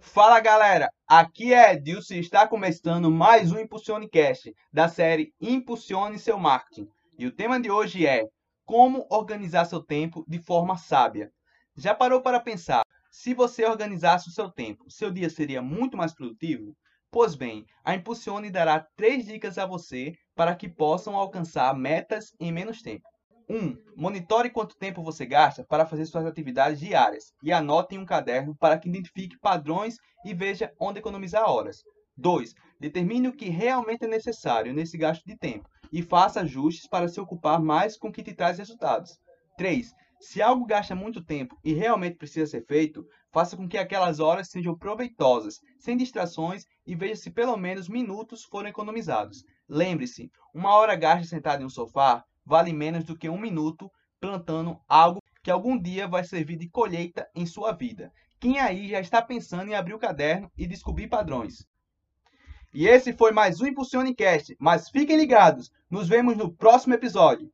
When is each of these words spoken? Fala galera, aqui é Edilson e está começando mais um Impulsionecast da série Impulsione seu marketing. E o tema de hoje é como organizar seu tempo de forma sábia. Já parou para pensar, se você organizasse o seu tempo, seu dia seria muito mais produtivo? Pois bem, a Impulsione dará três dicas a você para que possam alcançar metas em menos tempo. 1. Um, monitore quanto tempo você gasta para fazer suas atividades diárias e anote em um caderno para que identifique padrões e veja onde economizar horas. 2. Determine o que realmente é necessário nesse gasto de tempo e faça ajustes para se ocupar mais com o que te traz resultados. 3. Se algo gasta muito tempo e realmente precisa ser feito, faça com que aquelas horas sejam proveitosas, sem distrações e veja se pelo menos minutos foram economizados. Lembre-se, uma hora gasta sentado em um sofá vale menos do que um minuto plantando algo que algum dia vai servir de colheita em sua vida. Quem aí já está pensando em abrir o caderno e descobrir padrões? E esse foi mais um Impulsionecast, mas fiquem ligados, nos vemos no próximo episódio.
Fala 0.00 0.40
galera, 0.40 0.90
aqui 1.06 1.52
é 1.52 1.72
Edilson 1.72 2.14
e 2.14 2.20
está 2.20 2.46
começando 2.46 3.10
mais 3.10 3.52
um 3.52 3.58
Impulsionecast 3.58 4.54
da 4.72 4.88
série 4.88 5.32
Impulsione 5.40 6.18
seu 6.18 6.38
marketing. 6.38 6.88
E 7.18 7.26
o 7.26 7.32
tema 7.32 7.60
de 7.60 7.70
hoje 7.70 8.06
é 8.06 8.24
como 8.64 9.06
organizar 9.10 9.64
seu 9.64 9.82
tempo 9.82 10.24
de 10.28 10.38
forma 10.38 10.76
sábia. 10.76 11.30
Já 11.76 11.94
parou 11.94 12.22
para 12.22 12.40
pensar, 12.40 12.82
se 13.10 13.34
você 13.34 13.64
organizasse 13.64 14.28
o 14.28 14.32
seu 14.32 14.50
tempo, 14.50 14.90
seu 14.90 15.10
dia 15.10 15.30
seria 15.30 15.62
muito 15.62 15.96
mais 15.96 16.14
produtivo? 16.14 16.76
Pois 17.10 17.34
bem, 17.34 17.64
a 17.84 17.94
Impulsione 17.94 18.50
dará 18.50 18.86
três 18.96 19.26
dicas 19.26 19.58
a 19.58 19.66
você 19.66 20.12
para 20.34 20.54
que 20.54 20.68
possam 20.68 21.16
alcançar 21.16 21.74
metas 21.74 22.34
em 22.38 22.52
menos 22.52 22.82
tempo. 22.82 23.08
1. 23.48 23.56
Um, 23.56 23.76
monitore 23.96 24.50
quanto 24.50 24.76
tempo 24.76 25.02
você 25.02 25.24
gasta 25.24 25.64
para 25.64 25.86
fazer 25.86 26.04
suas 26.06 26.26
atividades 26.26 26.80
diárias 26.80 27.32
e 27.42 27.52
anote 27.52 27.94
em 27.94 27.98
um 27.98 28.04
caderno 28.04 28.56
para 28.56 28.78
que 28.78 28.88
identifique 28.88 29.38
padrões 29.38 29.96
e 30.24 30.34
veja 30.34 30.72
onde 30.80 30.98
economizar 30.98 31.48
horas. 31.48 31.82
2. 32.16 32.54
Determine 32.80 33.28
o 33.28 33.32
que 33.32 33.48
realmente 33.48 34.04
é 34.04 34.08
necessário 34.08 34.72
nesse 34.72 34.96
gasto 34.98 35.24
de 35.24 35.36
tempo 35.36 35.68
e 35.92 36.02
faça 36.02 36.40
ajustes 36.40 36.88
para 36.88 37.08
se 37.08 37.20
ocupar 37.20 37.60
mais 37.60 37.96
com 37.96 38.08
o 38.08 38.12
que 38.12 38.22
te 38.22 38.34
traz 38.34 38.58
resultados. 38.58 39.18
3. 39.56 39.92
Se 40.18 40.40
algo 40.40 40.64
gasta 40.64 40.94
muito 40.94 41.22
tempo 41.22 41.56
e 41.62 41.74
realmente 41.74 42.16
precisa 42.16 42.46
ser 42.46 42.64
feito, 42.66 43.06
faça 43.30 43.56
com 43.56 43.68
que 43.68 43.76
aquelas 43.76 44.18
horas 44.18 44.48
sejam 44.48 44.76
proveitosas, 44.76 45.60
sem 45.78 45.96
distrações 45.96 46.64
e 46.86 46.94
veja 46.94 47.16
se 47.16 47.30
pelo 47.30 47.56
menos 47.56 47.88
minutos 47.88 48.42
foram 48.42 48.68
economizados. 48.68 49.44
Lembre-se, 49.68 50.30
uma 50.54 50.74
hora 50.74 50.96
gasta 50.96 51.26
sentado 51.26 51.62
em 51.62 51.66
um 51.66 51.70
sofá 51.70 52.24
vale 52.46 52.72
menos 52.72 53.04
do 53.04 53.18
que 53.18 53.28
um 53.28 53.38
minuto 53.38 53.90
plantando 54.20 54.78
algo 54.88 55.20
que 55.42 55.50
algum 55.50 55.76
dia 55.76 56.06
vai 56.06 56.24
servir 56.24 56.56
de 56.56 56.68
colheita 56.68 57.28
em 57.34 57.44
sua 57.44 57.72
vida. 57.72 58.12
Quem 58.38 58.60
aí 58.60 58.88
já 58.88 59.00
está 59.00 59.20
pensando 59.20 59.68
em 59.68 59.74
abrir 59.74 59.94
o 59.94 59.98
caderno 59.98 60.50
e 60.56 60.66
descobrir 60.66 61.08
padrões? 61.08 61.66
E 62.72 62.86
esse 62.86 63.12
foi 63.12 63.32
mais 63.32 63.60
um 63.60 63.66
Impulsionecast, 63.66 64.56
mas 64.60 64.88
fiquem 64.88 65.16
ligados, 65.16 65.70
nos 65.90 66.08
vemos 66.08 66.36
no 66.36 66.52
próximo 66.52 66.94
episódio. 66.94 67.50